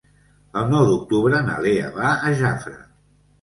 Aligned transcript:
El 0.61 0.71
nou 0.71 0.87
d'octubre 0.91 1.41
na 1.49 1.59
Lea 1.67 1.93
va 1.99 2.15
a 2.15 2.33
Jafre. 2.41 2.75